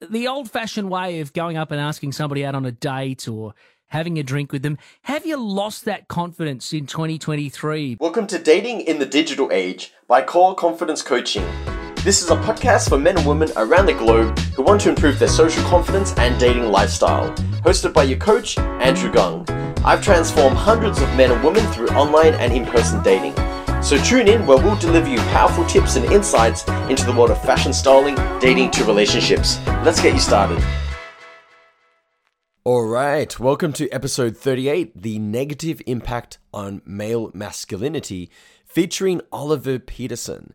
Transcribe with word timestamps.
the 0.00 0.28
old 0.28 0.50
fashioned 0.50 0.90
way 0.90 1.20
of 1.20 1.32
going 1.32 1.56
up 1.56 1.70
and 1.70 1.80
asking 1.80 2.12
somebody 2.12 2.44
out 2.44 2.54
on 2.54 2.66
a 2.66 2.72
date 2.72 3.26
or 3.28 3.54
having 3.86 4.18
a 4.18 4.22
drink 4.22 4.52
with 4.52 4.62
them, 4.62 4.76
have 5.02 5.24
you 5.24 5.36
lost 5.36 5.84
that 5.86 6.08
confidence 6.08 6.72
in 6.72 6.86
2023? 6.86 7.96
Welcome 7.98 8.26
to 8.26 8.38
Dating 8.38 8.82
in 8.82 8.98
the 8.98 9.06
Digital 9.06 9.50
Age 9.52 9.94
by 10.06 10.22
Core 10.22 10.54
Confidence 10.54 11.00
Coaching. 11.00 11.44
This 12.04 12.22
is 12.22 12.30
a 12.30 12.36
podcast 12.36 12.90
for 12.90 12.98
men 12.98 13.16
and 13.16 13.26
women 13.26 13.50
around 13.56 13.86
the 13.86 13.94
globe 13.94 14.38
who 14.54 14.62
want 14.62 14.82
to 14.82 14.90
improve 14.90 15.18
their 15.18 15.28
social 15.28 15.64
confidence 15.64 16.12
and 16.18 16.38
dating 16.38 16.70
lifestyle. 16.70 17.32
Hosted 17.64 17.94
by 17.94 18.04
your 18.04 18.18
coach, 18.18 18.58
Andrew 18.58 19.10
Gung. 19.10 19.48
I've 19.82 20.02
transformed 20.02 20.56
hundreds 20.56 21.00
of 21.00 21.08
men 21.16 21.30
and 21.30 21.42
women 21.42 21.64
through 21.72 21.88
online 21.88 22.34
and 22.34 22.52
in 22.52 22.66
person 22.66 23.02
dating. 23.02 23.34
So 23.82 23.96
tune 23.98 24.28
in 24.28 24.46
where 24.46 24.58
we'll 24.58 24.76
deliver 24.76 25.08
you 25.08 25.18
powerful 25.18 25.64
tips 25.64 25.96
and 25.96 26.04
insights 26.06 26.66
into 26.90 27.04
the 27.04 27.12
world 27.12 27.30
of 27.30 27.40
fashion 27.42 27.72
styling, 27.72 28.16
dating 28.40 28.70
to 28.72 28.84
relationships. 28.84 29.58
Let's 29.84 30.00
get 30.02 30.14
you 30.14 30.20
started. 30.20 30.62
All 32.64 32.84
right, 32.84 33.38
welcome 33.38 33.72
to 33.74 33.88
episode 33.90 34.36
38 34.36 35.00
The 35.00 35.20
Negative 35.20 35.80
Impact 35.86 36.38
on 36.52 36.82
Male 36.84 37.30
Masculinity, 37.32 38.28
featuring 38.64 39.20
Oliver 39.30 39.78
Peterson. 39.78 40.52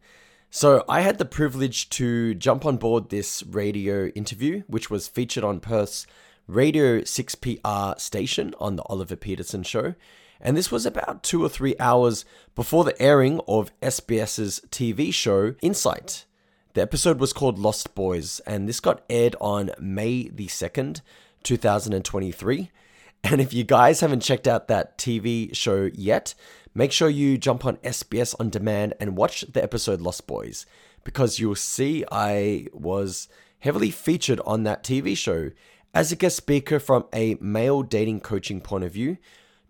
So, 0.50 0.84
I 0.90 1.00
had 1.00 1.18
the 1.18 1.24
privilege 1.24 1.88
to 1.92 2.34
jump 2.34 2.66
on 2.66 2.76
board 2.76 3.08
this 3.08 3.44
radio 3.44 4.08
interview, 4.08 4.64
which 4.68 4.90
was 4.90 5.08
featured 5.08 5.46
on 5.46 5.62
Perth's 5.62 6.06
Radio 6.48 7.00
6PR 7.00 7.98
station 7.98 8.54
on 8.60 8.76
the 8.76 8.84
Oliver 8.84 9.16
Peterson 9.16 9.64
Show. 9.64 9.96
And 10.42 10.58
this 10.58 10.72
was 10.72 10.86
about 10.86 11.22
two 11.22 11.44
or 11.46 11.50
three 11.50 11.76
hours 11.80 12.26
before 12.56 12.84
the 12.84 13.00
airing 13.00 13.40
of 13.48 13.72
SBS's 13.82 14.62
TV 14.72 15.14
show 15.14 15.54
Insight. 15.62 16.26
The 16.74 16.82
episode 16.82 17.20
was 17.20 17.32
called 17.32 17.60
Lost 17.60 17.94
Boys, 17.94 18.40
and 18.48 18.68
this 18.68 18.80
got 18.80 19.04
aired 19.10 19.36
on 19.40 19.72
May 19.80 20.30
the 20.30 20.48
2nd, 20.48 21.02
2023. 21.44 22.72
And 23.24 23.40
if 23.40 23.54
you 23.54 23.64
guys 23.64 24.00
haven't 24.00 24.22
checked 24.22 24.48
out 24.48 24.68
that 24.68 24.98
TV 24.98 25.56
show 25.56 25.92
yet, 25.94 26.34
make 26.74 26.92
sure 26.92 27.08
you 27.08 27.38
jump 27.38 27.64
on 27.64 27.78
SBS 27.78 28.34
on 28.40 28.50
demand 28.50 28.96
and 29.00 29.16
watch 29.16 29.42
the 29.42 29.62
episode 29.62 30.02
Lost 30.02 30.26
Boys 30.26 30.66
because 31.04 31.38
you'll 31.38 31.54
see 31.54 32.04
I 32.12 32.66
was 32.74 33.30
heavily 33.60 33.92
featured 33.92 34.40
on 34.44 34.64
that 34.64 34.84
TV 34.84 35.16
show 35.16 35.52
as 35.94 36.12
a 36.12 36.16
guest 36.16 36.36
speaker 36.36 36.80
from 36.80 37.06
a 37.14 37.36
male 37.40 37.84
dating 37.84 38.22
coaching 38.22 38.60
point 38.60 38.86
of 38.86 38.94
view 38.94 39.18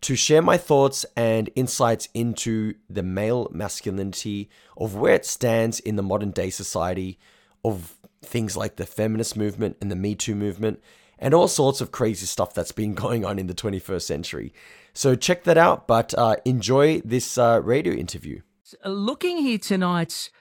to 0.02 0.16
share 0.16 0.42
my 0.42 0.58
thoughts 0.58 1.06
and 1.16 1.50
insights 1.56 2.10
into 2.14 2.74
the 2.90 3.04
male 3.04 3.48
masculinity 3.52 4.50
of 4.76 4.96
where 4.96 5.14
it 5.14 5.26
stands 5.26 5.80
in 5.80 5.96
the 5.96 6.04
modern 6.04 6.32
day 6.32 6.50
society 6.50 7.20
of 7.64 7.96
things 8.24 8.58
like 8.58 8.76
the 8.76 8.86
feminist 8.86 9.38
movement 9.38 9.78
and 9.80 9.92
the 9.92 9.96
Me 9.96 10.16
Too 10.16 10.36
movement 10.36 10.82
and 11.20 11.34
all 11.34 11.48
sorts 11.48 11.82
of 11.82 11.92
crazy 11.92 12.26
stuff 12.26 12.54
that's 12.54 12.72
been 12.72 12.94
going 13.06 13.24
on 13.24 13.38
in 13.38 13.48
the 13.48 13.54
21st 13.54 14.02
century. 14.02 14.54
So 14.94 15.16
check 15.16 15.44
that 15.44 15.58
out, 15.58 15.88
but 15.88 16.14
uh, 16.18 16.38
enjoy 16.46 17.02
this 17.02 17.38
uh, 17.38 17.62
radio 17.64 17.94
interview. 17.94 18.42
Looking 18.84 19.38
here 19.38 19.58
tonight 19.58 20.32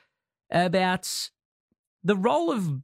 about 0.50 1.30
the 2.02 2.17
role 2.17 2.50
of 2.50 2.80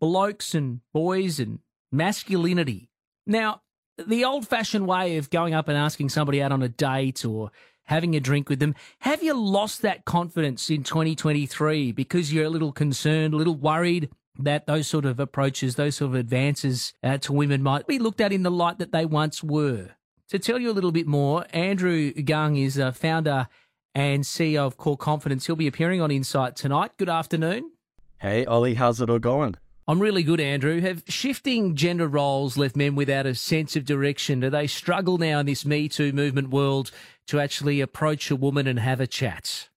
blokes 0.00 0.54
and 0.54 0.80
boys 0.92 1.38
and 1.38 1.60
masculinity. 1.92 2.90
Now, 3.26 3.62
the 4.04 4.24
old 4.24 4.46
fashioned 4.46 4.86
way 4.86 5.16
of 5.16 5.30
going 5.30 5.54
up 5.54 5.68
and 5.68 5.76
asking 5.76 6.10
somebody 6.10 6.42
out 6.42 6.52
on 6.52 6.62
a 6.62 6.68
date 6.68 7.24
or 7.24 7.50
having 7.84 8.16
a 8.16 8.20
drink 8.20 8.48
with 8.48 8.58
them, 8.58 8.74
have 9.00 9.22
you 9.22 9.34
lost 9.34 9.82
that 9.82 10.04
confidence 10.04 10.68
in 10.70 10.82
2023 10.82 11.92
because 11.92 12.32
you're 12.32 12.44
a 12.44 12.50
little 12.50 12.72
concerned, 12.72 13.32
a 13.32 13.36
little 13.36 13.54
worried 13.54 14.10
that 14.38 14.66
those 14.66 14.86
sort 14.86 15.04
of 15.04 15.18
approaches, 15.18 15.76
those 15.76 15.96
sort 15.96 16.10
of 16.10 16.14
advances 16.14 16.92
uh, 17.02 17.16
to 17.18 17.32
women 17.32 17.62
might 17.62 17.86
be 17.86 17.98
looked 17.98 18.20
at 18.20 18.32
in 18.32 18.42
the 18.42 18.50
light 18.50 18.78
that 18.78 18.92
they 18.92 19.06
once 19.06 19.42
were. 19.42 19.90
To 20.28 20.38
tell 20.38 20.58
you 20.58 20.70
a 20.70 20.74
little 20.74 20.92
bit 20.92 21.06
more, 21.06 21.46
Andrew 21.50 22.12
Gung 22.12 22.60
is 22.62 22.76
a 22.76 22.92
founder 22.92 23.48
and 23.94 24.24
CEO 24.24 24.66
of 24.66 24.76
Core 24.76 24.96
Confidence. 24.96 25.46
He'll 25.46 25.56
be 25.56 25.68
appearing 25.68 26.02
on 26.02 26.10
Insight 26.10 26.56
tonight. 26.56 26.90
Good 26.98 27.08
afternoon. 27.08 27.70
Hey, 28.18 28.44
Ollie, 28.44 28.74
how's 28.74 29.00
it 29.00 29.08
all 29.08 29.18
going? 29.18 29.56
I'm 29.88 30.00
really 30.00 30.24
good, 30.24 30.40
Andrew. 30.40 30.80
Have 30.80 31.04
shifting 31.06 31.76
gender 31.76 32.08
roles 32.08 32.56
left 32.56 32.74
men 32.74 32.96
without 32.96 33.24
a 33.24 33.36
sense 33.36 33.76
of 33.76 33.84
direction? 33.84 34.40
Do 34.40 34.50
they 34.50 34.66
struggle 34.66 35.16
now 35.16 35.38
in 35.38 35.46
this 35.46 35.64
Me 35.64 35.88
Too 35.88 36.12
movement 36.12 36.50
world 36.50 36.90
to 37.28 37.38
actually 37.38 37.80
approach 37.80 38.28
a 38.28 38.36
woman 38.36 38.66
and 38.66 38.80
have 38.80 39.00
a 39.00 39.06
chat? 39.06 39.68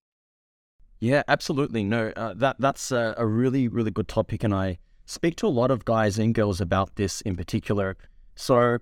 Yeah, 0.98 1.22
absolutely. 1.28 1.84
No, 1.84 2.12
uh, 2.16 2.34
that 2.34 2.56
that's 2.58 2.90
a, 2.90 3.14
a, 3.16 3.24
really 3.24 3.68
really 3.68 3.92
good 3.92 4.08
topic, 4.08 4.42
and 4.42 4.52
I 4.52 4.78
speak 5.06 5.36
to 5.36 5.46
a 5.46 5.48
lot 5.48 5.70
of 5.70 5.84
guys 5.84 6.18
and 6.18 6.34
girls 6.34 6.60
about 6.60 6.96
this 6.96 7.20
in 7.20 7.36
particular. 7.36 7.96
So 8.34 8.78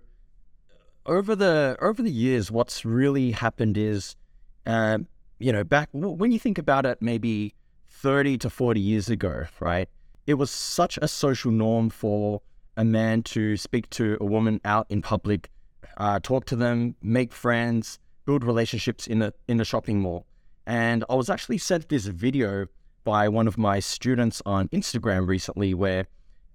over 1.04 1.36
the 1.36 1.76
over 1.82 2.02
the 2.02 2.10
years, 2.10 2.50
what's 2.50 2.86
really 2.86 3.32
happened 3.32 3.76
is, 3.76 4.16
uh, 4.64 4.98
you 5.38 5.52
know, 5.52 5.62
back 5.62 5.90
when 5.92 6.32
you 6.32 6.38
think 6.38 6.56
about 6.56 6.86
it, 6.86 7.02
maybe 7.02 7.54
thirty 7.86 8.38
to 8.38 8.48
forty 8.48 8.80
years 8.80 9.10
ago, 9.10 9.44
right? 9.60 9.90
It 10.28 10.34
was 10.34 10.50
such 10.50 10.98
a 11.00 11.08
social 11.08 11.50
norm 11.50 11.88
for 11.88 12.42
a 12.76 12.84
man 12.84 13.22
to 13.22 13.56
speak 13.56 13.88
to 13.88 14.18
a 14.20 14.26
woman 14.26 14.60
out 14.62 14.84
in 14.90 15.00
public, 15.00 15.48
uh, 15.96 16.20
talk 16.22 16.44
to 16.48 16.54
them, 16.54 16.96
make 17.00 17.32
friends, 17.32 17.98
build 18.26 18.44
relationships 18.44 19.06
in 19.06 19.22
a 19.22 19.32
in 19.48 19.58
a 19.58 19.64
shopping 19.64 20.00
mall. 20.00 20.26
And 20.66 21.02
I 21.08 21.14
was 21.14 21.30
actually 21.30 21.56
sent 21.56 21.88
this 21.88 22.04
video 22.04 22.66
by 23.04 23.30
one 23.30 23.48
of 23.48 23.56
my 23.56 23.80
students 23.80 24.42
on 24.44 24.68
Instagram 24.68 25.26
recently 25.26 25.72
where 25.72 26.06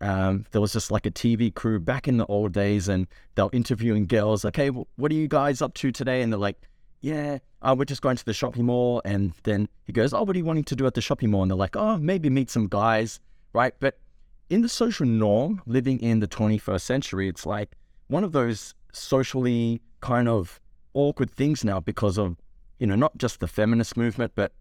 um, 0.02 0.46
there 0.52 0.62
was 0.62 0.74
just 0.74 0.92
like 0.92 1.08
a 1.08 1.12
TV 1.12 1.52
crew 1.52 1.80
back 1.80 2.08
in 2.08 2.18
the 2.18 2.28
old 2.28 2.52
days 2.52 2.88
and 2.88 3.08
they're 3.34 3.50
interviewing 3.54 4.06
girls 4.06 4.44
like, 4.44 4.56
hey, 4.56 4.68
what 4.68 5.12
are 5.12 5.16
you 5.16 5.28
guys 5.28 5.64
up 5.64 5.74
to 5.74 5.92
today? 5.92 6.22
And 6.22 6.32
they're 6.32 6.40
like, 6.40 6.62
yeah, 7.02 7.40
uh, 7.64 7.74
we're 7.76 7.86
just 7.86 8.04
going 8.04 8.18
to 8.18 8.26
the 8.26 8.36
shopping 8.36 8.66
mall. 8.66 9.02
And 9.04 9.34
then 9.42 9.68
he 9.86 9.94
goes, 9.94 10.14
oh, 10.14 10.22
what 10.22 10.36
are 10.36 10.40
you 10.40 10.46
wanting 10.46 10.66
to 10.66 10.76
do 10.76 10.86
at 10.86 10.94
the 10.94 11.02
shopping 11.02 11.32
mall? 11.32 11.42
And 11.42 11.50
they're 11.50 11.58
like, 11.58 11.76
oh, 11.76 11.98
maybe 11.98 12.30
meet 12.30 12.52
some 12.52 12.68
guys, 12.68 13.20
right? 13.54 13.74
But 13.80 14.00
in 14.50 14.62
the 14.62 14.70
social 14.70 15.06
norm, 15.06 15.62
living 15.66 16.00
in 16.00 16.20
the 16.20 16.28
21st 16.28 16.82
century, 16.82 17.28
it's 17.28 17.46
like 17.46 17.76
one 18.08 18.24
of 18.24 18.32
those 18.32 18.76
socially 18.92 19.82
kind 20.02 20.28
of 20.28 20.60
awkward 20.94 21.32
things 21.32 21.64
now 21.64 21.80
because 21.80 22.18
of 22.18 22.38
you 22.84 22.88
know, 22.88 22.96
not 22.96 23.18
just 23.18 23.40
the 23.40 23.48
feminist 23.48 23.96
movement, 23.96 24.34
but 24.36 24.52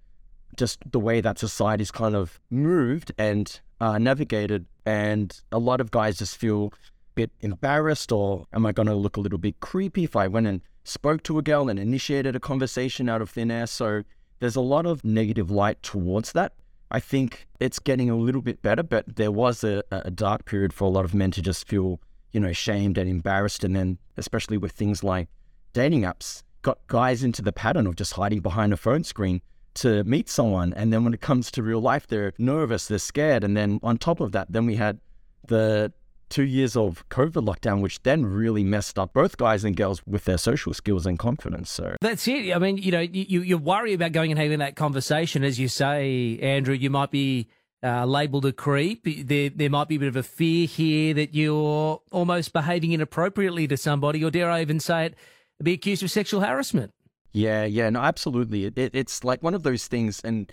just 0.56 0.78
the 0.90 1.00
way 1.00 1.20
that 1.20 1.40
society's 1.40 1.90
kind 1.90 2.14
of 2.14 2.38
moved 2.50 3.10
and 3.18 3.60
uh, 3.80 3.98
navigated. 3.98 4.66
And 4.86 5.36
a 5.50 5.58
lot 5.58 5.80
of 5.80 5.90
guys 5.90 6.18
just 6.18 6.36
feel 6.36 6.66
a 6.66 7.14
bit 7.16 7.32
embarrassed 7.40 8.12
or 8.12 8.46
am 8.52 8.64
I 8.64 8.70
going 8.70 8.86
to 8.86 8.94
look 8.94 9.16
a 9.16 9.20
little 9.20 9.38
bit 9.38 9.58
creepy 9.58 10.04
if 10.04 10.14
I 10.14 10.28
went 10.28 10.46
and 10.46 10.60
spoke 10.84 11.24
to 11.24 11.38
a 11.38 11.42
girl 11.42 11.68
and 11.68 11.80
initiated 11.80 12.36
a 12.36 12.40
conversation 12.40 13.08
out 13.08 13.22
of 13.22 13.30
thin 13.30 13.50
air? 13.50 13.66
So 13.66 14.04
there's 14.38 14.54
a 14.54 14.60
lot 14.60 14.86
of 14.86 15.04
negative 15.04 15.50
light 15.50 15.82
towards 15.82 16.30
that. 16.30 16.52
I 16.92 17.00
think 17.00 17.48
it's 17.58 17.78
getting 17.78 18.10
a 18.10 18.16
little 18.16 18.42
bit 18.42 18.60
better, 18.60 18.82
but 18.82 19.16
there 19.16 19.32
was 19.32 19.64
a, 19.64 19.82
a 19.90 20.10
dark 20.10 20.44
period 20.44 20.74
for 20.74 20.84
a 20.84 20.90
lot 20.90 21.06
of 21.06 21.14
men 21.14 21.30
to 21.32 21.40
just 21.40 21.66
feel, 21.66 22.00
you 22.32 22.38
know, 22.38 22.52
shamed 22.52 22.98
and 22.98 23.08
embarrassed. 23.08 23.64
And 23.64 23.74
then, 23.74 23.96
especially 24.18 24.58
with 24.58 24.72
things 24.72 25.02
like 25.02 25.28
dating 25.72 26.02
apps, 26.02 26.42
got 26.60 26.86
guys 26.88 27.24
into 27.24 27.40
the 27.40 27.50
pattern 27.50 27.86
of 27.86 27.96
just 27.96 28.12
hiding 28.12 28.40
behind 28.40 28.74
a 28.74 28.76
phone 28.76 29.04
screen 29.04 29.40
to 29.74 30.04
meet 30.04 30.28
someone. 30.28 30.74
And 30.74 30.92
then 30.92 31.02
when 31.02 31.14
it 31.14 31.22
comes 31.22 31.50
to 31.52 31.62
real 31.62 31.80
life, 31.80 32.06
they're 32.06 32.34
nervous, 32.36 32.88
they're 32.88 32.98
scared. 32.98 33.42
And 33.42 33.56
then 33.56 33.80
on 33.82 33.96
top 33.96 34.20
of 34.20 34.32
that, 34.32 34.52
then 34.52 34.66
we 34.66 34.76
had 34.76 35.00
the 35.48 35.94
two 36.32 36.42
years 36.44 36.76
of 36.76 37.06
COVID 37.10 37.44
lockdown, 37.44 37.82
which 37.82 38.02
then 38.02 38.24
really 38.24 38.64
messed 38.64 38.98
up 38.98 39.12
both 39.12 39.36
guys 39.36 39.64
and 39.64 39.76
girls 39.76 40.04
with 40.06 40.24
their 40.24 40.38
social 40.38 40.72
skills 40.72 41.04
and 41.04 41.18
confidence. 41.18 41.70
So 41.70 41.94
that's 42.00 42.26
it. 42.26 42.54
I 42.54 42.58
mean, 42.58 42.78
you 42.78 42.90
know, 42.90 43.00
you, 43.00 43.42
you 43.42 43.58
worry 43.58 43.92
about 43.92 44.12
going 44.12 44.30
and 44.30 44.40
having 44.40 44.58
that 44.60 44.74
conversation. 44.74 45.44
As 45.44 45.60
you 45.60 45.68
say, 45.68 46.38
Andrew, 46.40 46.74
you 46.74 46.88
might 46.88 47.10
be 47.10 47.48
uh, 47.84 48.06
labelled 48.06 48.46
a 48.46 48.52
creep. 48.52 49.04
There, 49.04 49.50
there 49.50 49.70
might 49.70 49.88
be 49.88 49.96
a 49.96 49.98
bit 49.98 50.08
of 50.08 50.16
a 50.16 50.22
fear 50.22 50.66
here 50.66 51.12
that 51.14 51.34
you're 51.34 52.00
almost 52.10 52.52
behaving 52.52 52.92
inappropriately 52.92 53.68
to 53.68 53.76
somebody, 53.76 54.24
or 54.24 54.30
dare 54.30 54.50
I 54.50 54.62
even 54.62 54.80
say 54.80 55.06
it, 55.06 55.14
be 55.62 55.74
accused 55.74 56.02
of 56.02 56.10
sexual 56.10 56.40
harassment. 56.40 56.92
Yeah, 57.32 57.64
yeah, 57.64 57.90
no, 57.90 58.00
absolutely. 58.00 58.64
It, 58.64 58.78
it, 58.78 58.94
it's 58.94 59.22
like 59.22 59.42
one 59.42 59.54
of 59.54 59.64
those 59.64 59.86
things, 59.86 60.20
and 60.24 60.50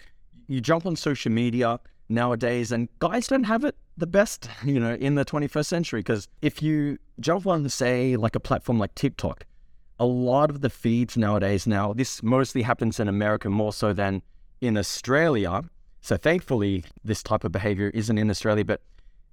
you 0.47 0.59
jump 0.59 0.85
on 0.85 0.95
social 0.95 1.31
media 1.31 1.79
nowadays, 2.09 2.71
and 2.71 2.89
guys 2.99 3.27
don't 3.27 3.43
have 3.43 3.63
it 3.63 3.75
the 3.97 4.07
best, 4.07 4.49
you 4.65 4.79
know, 4.79 4.95
in 4.95 5.15
the 5.15 5.25
21st 5.25 5.65
century. 5.65 5.99
Because 6.01 6.27
if 6.41 6.61
you 6.61 6.97
jump 7.19 7.47
on, 7.47 7.67
say, 7.69 8.15
like 8.15 8.35
a 8.35 8.39
platform 8.39 8.79
like 8.79 8.95
TikTok, 8.95 9.45
a 9.99 10.05
lot 10.05 10.49
of 10.49 10.61
the 10.61 10.69
feeds 10.69 11.17
nowadays, 11.17 11.67
now 11.67 11.93
this 11.93 12.23
mostly 12.23 12.61
happens 12.61 12.99
in 12.99 13.07
America 13.07 13.49
more 13.49 13.73
so 13.73 13.93
than 13.93 14.21
in 14.61 14.77
Australia. 14.77 15.61
So 16.01 16.17
thankfully, 16.17 16.85
this 17.03 17.21
type 17.21 17.43
of 17.43 17.51
behavior 17.51 17.91
isn't 17.93 18.17
in 18.17 18.29
Australia, 18.29 18.65
but 18.65 18.81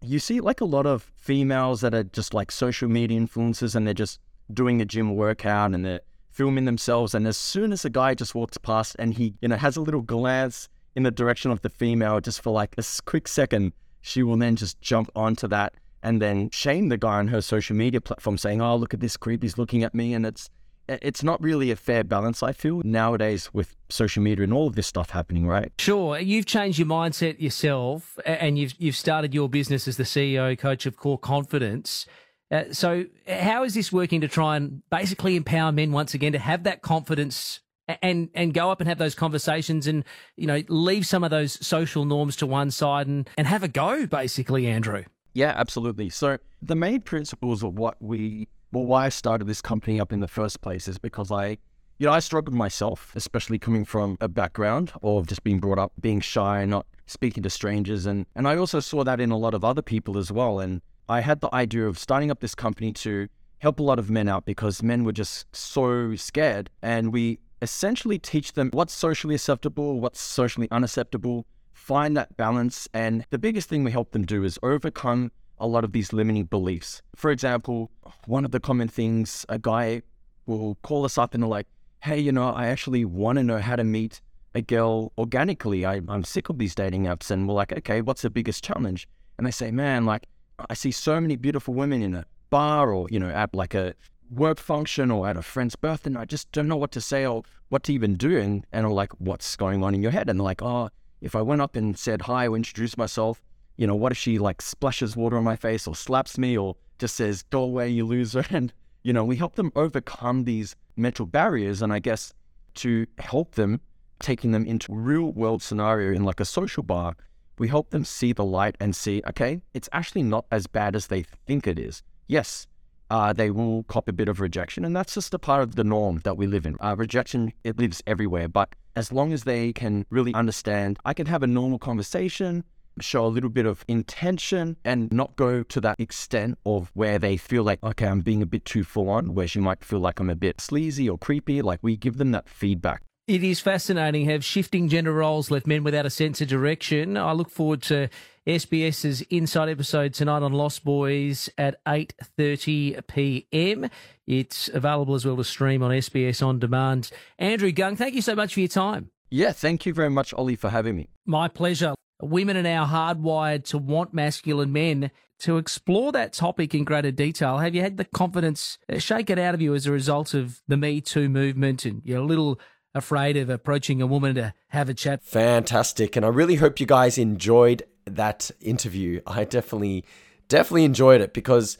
you 0.02 0.18
see 0.18 0.40
like 0.40 0.60
a 0.60 0.64
lot 0.64 0.86
of 0.86 1.10
females 1.16 1.80
that 1.80 1.94
are 1.94 2.04
just 2.04 2.34
like 2.34 2.50
social 2.50 2.88
media 2.88 3.18
influencers 3.18 3.74
and 3.74 3.86
they're 3.86 3.94
just 3.94 4.20
doing 4.52 4.80
a 4.80 4.84
gym 4.84 5.14
workout 5.14 5.72
and 5.72 5.84
they're 5.84 6.00
filming 6.30 6.64
themselves. 6.64 7.14
And 7.14 7.26
as 7.26 7.36
soon 7.36 7.72
as 7.72 7.84
a 7.84 7.90
guy 7.90 8.14
just 8.14 8.34
walks 8.34 8.58
past 8.58 8.96
and 8.98 9.14
he, 9.14 9.34
you 9.40 9.48
know, 9.48 9.56
has 9.56 9.76
a 9.76 9.80
little 9.80 10.02
glance 10.02 10.68
in 10.96 11.02
the 11.02 11.10
direction 11.10 11.50
of 11.50 11.60
the 11.60 11.68
female 11.68 12.20
just 12.20 12.40
for 12.40 12.50
like 12.50 12.74
a 12.78 12.84
quick 13.04 13.28
second, 13.28 13.72
she 14.00 14.22
will 14.22 14.36
then 14.36 14.56
just 14.56 14.80
jump 14.80 15.10
onto 15.14 15.46
that 15.48 15.74
and 16.02 16.22
then 16.22 16.50
shame 16.50 16.88
the 16.88 16.96
guy 16.96 17.18
on 17.18 17.28
her 17.28 17.42
social 17.42 17.76
media 17.76 18.00
platform 18.00 18.38
saying, 18.38 18.60
"Oh, 18.60 18.76
look 18.76 18.94
at 18.94 19.00
this 19.00 19.16
creep, 19.16 19.42
he's 19.42 19.58
looking 19.58 19.82
at 19.82 19.94
me," 19.94 20.14
and 20.14 20.24
it's 20.24 20.48
it's 20.88 21.22
not 21.22 21.42
really 21.42 21.70
a 21.72 21.76
fair 21.76 22.04
balance. 22.04 22.42
I 22.42 22.52
feel 22.52 22.80
nowadays 22.84 23.52
with 23.52 23.74
social 23.88 24.22
media 24.22 24.44
and 24.44 24.52
all 24.52 24.68
of 24.68 24.76
this 24.76 24.86
stuff 24.86 25.10
happening, 25.10 25.46
right? 25.46 25.72
Sure, 25.78 26.18
you've 26.18 26.46
changed 26.46 26.78
your 26.78 26.86
mindset 26.86 27.40
yourself, 27.40 28.18
and 28.24 28.58
you've 28.58 28.74
you've 28.78 28.96
started 28.96 29.34
your 29.34 29.48
business 29.48 29.88
as 29.88 29.96
the 29.96 30.04
CEO 30.04 30.56
coach 30.58 30.86
of 30.86 30.96
Core 30.96 31.18
Confidence. 31.18 32.06
Uh, 32.50 32.64
so, 32.70 33.06
how 33.26 33.64
is 33.64 33.74
this 33.74 33.90
working 33.90 34.20
to 34.20 34.28
try 34.28 34.56
and 34.56 34.82
basically 34.88 35.34
empower 35.34 35.72
men 35.72 35.90
once 35.90 36.14
again 36.14 36.32
to 36.32 36.38
have 36.38 36.62
that 36.62 36.80
confidence 36.80 37.60
and 38.02 38.28
and 38.34 38.54
go 38.54 38.70
up 38.70 38.80
and 38.80 38.88
have 38.88 38.98
those 38.98 39.14
conversations 39.14 39.86
and 39.86 40.04
you 40.36 40.46
know 40.46 40.62
leave 40.68 41.06
some 41.06 41.24
of 41.24 41.30
those 41.30 41.64
social 41.66 42.04
norms 42.04 42.36
to 42.36 42.46
one 42.46 42.70
side 42.70 43.06
and 43.06 43.28
and 43.38 43.46
have 43.46 43.62
a 43.62 43.68
go 43.68 44.06
basically 44.06 44.66
andrew. 44.66 45.04
Yeah 45.34 45.52
absolutely. 45.56 46.08
So 46.10 46.38
the 46.62 46.74
main 46.74 47.02
principles 47.02 47.62
of 47.62 47.78
what 47.78 47.96
we 48.00 48.48
well 48.72 48.84
why 48.84 49.06
i 49.06 49.08
started 49.08 49.46
this 49.46 49.60
company 49.60 50.00
up 50.00 50.12
in 50.12 50.20
the 50.20 50.28
first 50.28 50.60
place 50.60 50.88
is 50.88 50.98
because 50.98 51.30
i 51.30 51.58
you 51.98 52.06
know 52.06 52.12
i 52.12 52.18
struggled 52.18 52.54
myself 52.54 53.12
especially 53.14 53.58
coming 53.58 53.84
from 53.84 54.16
a 54.20 54.28
background 54.28 54.92
of 55.02 55.26
just 55.26 55.44
being 55.44 55.60
brought 55.60 55.78
up 55.78 55.92
being 56.00 56.20
shy 56.20 56.64
not 56.64 56.86
speaking 57.06 57.42
to 57.42 57.50
strangers. 57.50 58.06
And 58.06 58.26
and 58.34 58.48
i 58.48 58.56
also 58.56 58.80
saw 58.80 59.04
that 59.04 59.20
in 59.20 59.30
a 59.30 59.38
lot 59.38 59.54
of 59.54 59.64
other 59.64 59.82
people 59.82 60.18
as 60.18 60.32
well. 60.32 60.58
And 60.58 60.80
i 61.08 61.20
had 61.20 61.40
the 61.40 61.54
idea 61.54 61.86
of 61.86 61.98
starting 61.98 62.30
up 62.30 62.40
this 62.40 62.54
company 62.54 62.92
to 62.92 63.28
help 63.58 63.80
a 63.80 63.82
lot 63.82 63.98
of 63.98 64.10
men 64.10 64.28
out 64.28 64.44
because 64.44 64.82
men 64.82 65.04
were 65.04 65.12
just 65.12 65.54
so 65.54 66.14
scared. 66.14 66.70
And 66.82 67.12
we 67.12 67.38
essentially 67.62 68.18
teach 68.18 68.52
them 68.52 68.70
what's 68.72 68.92
socially 68.92 69.34
acceptable, 69.34 70.00
what's 70.00 70.20
socially 70.20 70.68
unacceptable, 70.70 71.46
find 71.72 72.16
that 72.16 72.36
balance. 72.36 72.88
And 72.94 73.24
the 73.30 73.38
biggest 73.38 73.68
thing 73.68 73.84
we 73.84 73.90
help 73.90 74.12
them 74.12 74.24
do 74.24 74.44
is 74.44 74.58
overcome 74.62 75.32
a 75.58 75.66
lot 75.66 75.84
of 75.84 75.92
these 75.92 76.12
limiting 76.12 76.44
beliefs. 76.44 77.02
For 77.14 77.30
example, 77.30 77.90
one 78.26 78.44
of 78.44 78.50
the 78.50 78.60
common 78.60 78.88
things 78.88 79.46
a 79.48 79.58
guy 79.58 80.02
will 80.46 80.76
call 80.82 81.04
us 81.04 81.18
up 81.18 81.34
and 81.34 81.42
they're 81.42 81.48
like, 81.48 81.66
hey, 82.00 82.18
you 82.18 82.32
know, 82.32 82.50
I 82.50 82.66
actually 82.66 83.04
want 83.04 83.38
to 83.38 83.42
know 83.42 83.58
how 83.58 83.76
to 83.76 83.84
meet 83.84 84.20
a 84.54 84.62
girl 84.62 85.12
organically. 85.18 85.84
I, 85.84 86.00
I'm 86.08 86.24
sick 86.24 86.48
of 86.48 86.58
these 86.58 86.74
dating 86.74 87.04
apps. 87.04 87.30
And 87.30 87.48
we're 87.48 87.54
like, 87.54 87.72
okay, 87.72 88.00
what's 88.00 88.22
the 88.22 88.30
biggest 88.30 88.62
challenge? 88.62 89.08
And 89.38 89.46
they 89.46 89.50
say, 89.50 89.70
man, 89.70 90.04
like, 90.04 90.26
I 90.70 90.74
see 90.74 90.90
so 90.90 91.20
many 91.20 91.36
beautiful 91.36 91.74
women 91.74 92.02
in 92.02 92.14
a 92.14 92.24
bar 92.50 92.92
or, 92.92 93.06
you 93.10 93.18
know, 93.18 93.28
at 93.28 93.54
like 93.54 93.74
a 93.74 93.94
work 94.30 94.58
function 94.58 95.10
or 95.10 95.28
at 95.28 95.36
a 95.36 95.42
friend's 95.42 95.76
birthday 95.76 96.10
and 96.10 96.18
I 96.18 96.24
just 96.24 96.50
don't 96.52 96.68
know 96.68 96.76
what 96.76 96.92
to 96.92 97.00
say 97.00 97.26
or 97.26 97.42
what 97.68 97.82
to 97.84 97.92
even 97.92 98.14
do. 98.14 98.38
And, 98.38 98.66
and 98.72 98.86
I'm 98.86 98.92
like, 98.92 99.12
what's 99.18 99.56
going 99.56 99.82
on 99.82 99.94
in 99.94 100.02
your 100.02 100.12
head? 100.12 100.28
And 100.28 100.38
they're 100.38 100.44
like, 100.44 100.62
oh, 100.62 100.90
if 101.20 101.34
I 101.34 101.42
went 101.42 101.62
up 101.62 101.76
and 101.76 101.98
said 101.98 102.22
hi 102.22 102.46
or 102.46 102.56
introduced 102.56 102.98
myself, 102.98 103.42
you 103.76 103.86
know, 103.86 103.94
what 103.94 104.12
if 104.12 104.18
she 104.18 104.38
like 104.38 104.62
splashes 104.62 105.16
water 105.16 105.36
on 105.36 105.44
my 105.44 105.56
face 105.56 105.86
or 105.86 105.94
slaps 105.94 106.38
me 106.38 106.56
or 106.56 106.76
just 106.98 107.16
says, 107.16 107.42
go 107.44 107.62
away, 107.62 107.88
you 107.88 108.06
loser? 108.06 108.44
And, 108.50 108.72
you 109.02 109.12
know, 109.12 109.24
we 109.24 109.36
help 109.36 109.54
them 109.54 109.70
overcome 109.76 110.44
these 110.44 110.74
mental 110.96 111.26
barriers. 111.26 111.82
And 111.82 111.92
I 111.92 111.98
guess 111.98 112.32
to 112.76 113.06
help 113.18 113.54
them, 113.54 113.80
taking 114.18 114.52
them 114.52 114.66
into 114.66 114.94
real 114.94 115.32
world 115.32 115.62
scenario 115.62 116.12
in 116.12 116.24
like 116.24 116.40
a 116.40 116.44
social 116.44 116.82
bar, 116.82 117.16
we 117.58 117.68
help 117.68 117.90
them 117.90 118.04
see 118.04 118.32
the 118.32 118.44
light 118.44 118.76
and 118.80 118.94
see, 118.94 119.22
okay, 119.28 119.60
it's 119.74 119.88
actually 119.92 120.22
not 120.22 120.46
as 120.50 120.66
bad 120.66 120.94
as 120.94 121.06
they 121.06 121.22
think 121.46 121.66
it 121.66 121.78
is. 121.78 122.02
Yes, 122.26 122.66
uh, 123.10 123.32
they 123.32 123.50
will 123.50 123.84
cop 123.84 124.08
a 124.08 124.12
bit 124.12 124.28
of 124.28 124.40
rejection. 124.40 124.84
And 124.84 124.94
that's 124.94 125.14
just 125.14 125.34
a 125.34 125.38
part 125.38 125.62
of 125.62 125.76
the 125.76 125.84
norm 125.84 126.20
that 126.24 126.36
we 126.36 126.46
live 126.46 126.66
in. 126.66 126.76
Uh, 126.80 126.96
rejection, 126.96 127.52
it 127.64 127.78
lives 127.78 128.02
everywhere. 128.06 128.48
But 128.48 128.70
as 128.94 129.12
long 129.12 129.32
as 129.32 129.44
they 129.44 129.72
can 129.72 130.06
really 130.10 130.34
understand, 130.34 130.98
I 131.04 131.14
can 131.14 131.26
have 131.26 131.42
a 131.42 131.46
normal 131.46 131.78
conversation, 131.78 132.64
show 133.00 133.26
a 133.26 133.28
little 133.28 133.50
bit 133.50 133.66
of 133.66 133.84
intention, 133.88 134.76
and 134.84 135.12
not 135.12 135.36
go 135.36 135.62
to 135.62 135.80
that 135.82 136.00
extent 136.00 136.58
of 136.64 136.90
where 136.94 137.18
they 137.18 137.36
feel 137.36 137.62
like, 137.62 137.82
okay, 137.82 138.06
I'm 138.06 138.20
being 138.20 138.42
a 138.42 138.46
bit 138.46 138.64
too 138.64 138.84
full 138.84 139.08
on, 139.08 139.34
where 139.34 139.46
she 139.46 139.60
might 139.60 139.84
feel 139.84 140.00
like 140.00 140.18
I'm 140.18 140.30
a 140.30 140.36
bit 140.36 140.60
sleazy 140.60 141.08
or 141.08 141.18
creepy. 141.18 141.62
Like 141.62 141.80
we 141.82 141.96
give 141.96 142.16
them 142.16 142.32
that 142.32 142.48
feedback. 142.48 143.02
It 143.26 143.42
is 143.42 143.58
fascinating. 143.58 144.26
Have 144.26 144.44
shifting 144.44 144.88
gender 144.88 145.12
roles 145.12 145.50
left 145.50 145.66
men 145.66 145.82
without 145.82 146.06
a 146.06 146.10
sense 146.10 146.40
of 146.40 146.46
direction? 146.46 147.16
I 147.16 147.32
look 147.32 147.50
forward 147.50 147.82
to 147.82 148.08
SBS's 148.46 149.24
Insight 149.30 149.68
episode 149.68 150.14
tonight 150.14 150.44
on 150.44 150.52
Lost 150.52 150.84
Boys 150.84 151.50
at 151.58 151.84
8.30 151.86 153.04
p.m. 153.08 153.90
It's 154.28 154.68
available 154.68 155.16
as 155.16 155.26
well 155.26 155.36
to 155.38 155.42
stream 155.42 155.82
on 155.82 155.90
SBS 155.90 156.40
On 156.40 156.60
Demand. 156.60 157.10
Andrew 157.36 157.72
Gung, 157.72 157.98
thank 157.98 158.14
you 158.14 158.22
so 158.22 158.36
much 158.36 158.54
for 158.54 158.60
your 158.60 158.68
time. 158.68 159.10
Yeah, 159.28 159.50
thank 159.50 159.86
you 159.86 159.92
very 159.92 160.10
much, 160.10 160.32
Ollie, 160.32 160.54
for 160.54 160.70
having 160.70 160.94
me. 160.94 161.08
My 161.26 161.48
pleasure. 161.48 161.96
Women 162.22 162.56
are 162.56 162.62
now 162.62 162.86
hardwired 162.86 163.64
to 163.70 163.78
want 163.78 164.14
masculine 164.14 164.72
men. 164.72 165.10
To 165.40 165.58
explore 165.58 166.12
that 166.12 166.32
topic 166.32 166.74
in 166.74 166.84
greater 166.84 167.10
detail, 167.10 167.58
have 167.58 167.74
you 167.74 167.82
had 167.82 167.98
the 167.98 168.06
confidence 168.06 168.78
uh, 168.90 168.98
shake 168.98 169.28
it 169.28 169.38
out 169.38 169.52
of 169.54 169.60
you 169.60 169.74
as 169.74 169.84
a 169.84 169.92
result 169.92 170.32
of 170.32 170.62
the 170.66 170.78
Me 170.78 171.02
Too 171.02 171.28
movement 171.28 171.84
and 171.84 172.00
you're 172.06 172.22
little 172.22 172.58
afraid 172.96 173.36
of 173.36 173.50
approaching 173.50 174.00
a 174.00 174.06
woman 174.06 174.34
to 174.34 174.54
have 174.68 174.88
a 174.88 174.94
chat? 174.94 175.22
Fantastic. 175.22 176.16
And 176.16 176.24
I 176.24 176.28
really 176.28 176.56
hope 176.56 176.80
you 176.80 176.86
guys 176.86 177.18
enjoyed 177.18 177.82
that 178.06 178.50
interview. 178.60 179.20
I 179.26 179.44
definitely, 179.44 180.04
definitely 180.48 180.84
enjoyed 180.84 181.20
it 181.20 181.34
because 181.34 181.76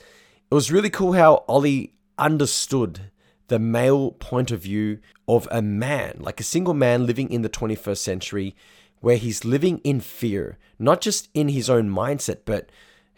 it 0.51 0.55
was 0.55 0.71
really 0.71 0.91
cool 0.91 1.15
how 1.15 1.45
Ollie 1.49 1.95
understood 2.19 3.11
the 3.49 3.59
male 3.59 4.13
point 4.13 4.51
of 4.51 4.61
view 4.61 4.99
of 5.27 5.49
a 5.51 5.63
man, 5.63 6.17
like 6.21 6.41
a 6.41 6.45
single 6.45 6.75
man 6.75 7.07
living 7.07 7.31
in 7.31 7.43
the 7.43 7.49
21st 7.49 7.99
century, 7.99 8.55
where 9.01 9.17
he's 9.17 9.45
living 9.45 9.79
in 9.79 10.01
fear, 10.01 10.59
not 10.79 11.01
just 11.01 11.29
in 11.33 11.49
his 11.49 11.71
own 11.71 11.89
mindset, 11.89 12.41
but 12.45 12.71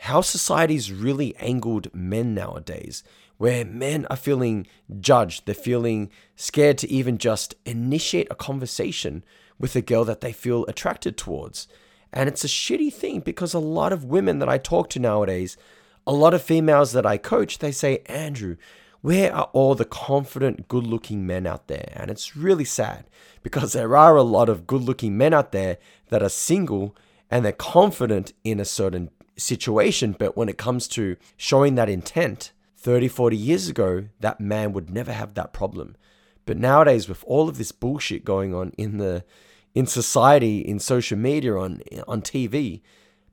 how 0.02 0.20
society's 0.20 0.92
really 0.92 1.34
angled 1.36 1.92
men 1.92 2.34
nowadays, 2.34 3.02
where 3.38 3.64
men 3.64 4.06
are 4.10 4.16
feeling 4.16 4.66
judged, 5.00 5.46
they're 5.46 5.54
feeling 5.54 6.10
scared 6.36 6.76
to 6.78 6.90
even 6.90 7.18
just 7.18 7.54
initiate 7.64 8.28
a 8.30 8.34
conversation 8.34 9.24
with 9.58 9.74
a 9.74 9.80
girl 9.80 10.04
that 10.04 10.20
they 10.20 10.32
feel 10.32 10.66
attracted 10.66 11.16
towards. 11.16 11.66
And 12.12 12.28
it's 12.28 12.44
a 12.44 12.48
shitty 12.48 12.92
thing 12.92 13.20
because 13.20 13.54
a 13.54 13.58
lot 13.58 13.92
of 13.92 14.04
women 14.04 14.38
that 14.40 14.48
I 14.48 14.58
talk 14.58 14.90
to 14.90 14.98
nowadays, 14.98 15.56
a 16.06 16.12
lot 16.12 16.34
of 16.34 16.42
females 16.42 16.92
that 16.92 17.06
I 17.06 17.16
coach, 17.16 17.58
they 17.58 17.72
say, 17.72 18.02
Andrew, 18.06 18.56
where 19.00 19.32
are 19.32 19.48
all 19.52 19.74
the 19.74 19.84
confident, 19.84 20.68
good 20.68 20.86
looking 20.86 21.26
men 21.26 21.46
out 21.46 21.68
there? 21.68 21.92
And 21.94 22.10
it's 22.10 22.36
really 22.36 22.64
sad 22.64 23.04
because 23.42 23.72
there 23.72 23.96
are 23.96 24.16
a 24.16 24.22
lot 24.22 24.48
of 24.48 24.66
good 24.66 24.82
looking 24.82 25.16
men 25.16 25.32
out 25.32 25.52
there 25.52 25.78
that 26.08 26.22
are 26.22 26.28
single 26.28 26.96
and 27.30 27.44
they're 27.44 27.52
confident 27.52 28.32
in 28.42 28.58
a 28.58 28.64
certain 28.64 29.10
situation. 29.36 30.16
But 30.18 30.36
when 30.36 30.48
it 30.48 30.58
comes 30.58 30.88
to 30.88 31.16
showing 31.36 31.76
that 31.76 31.88
intent, 31.88 32.52
30, 32.78 33.08
40 33.08 33.36
years 33.36 33.68
ago, 33.68 34.08
that 34.20 34.40
man 34.40 34.72
would 34.72 34.88
never 34.88 35.12
have 35.12 35.34
that 35.34 35.52
problem. 35.52 35.96
But 36.46 36.56
nowadays, 36.56 37.08
with 37.08 37.24
all 37.26 37.48
of 37.48 37.58
this 37.58 37.72
bullshit 37.72 38.24
going 38.24 38.54
on 38.54 38.72
in 38.78 38.98
the 38.98 39.24
in 39.74 39.86
society, 39.86 40.60
in 40.60 40.78
social 40.78 41.18
media, 41.18 41.56
on 41.56 41.82
on 42.06 42.22
TV, 42.22 42.80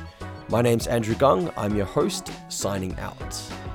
My 0.49 0.61
name's 0.61 0.87
Andrew 0.87 1.15
Gung. 1.15 1.53
I'm 1.57 1.75
your 1.75 1.85
host, 1.85 2.31
signing 2.49 2.97
out. 2.99 3.66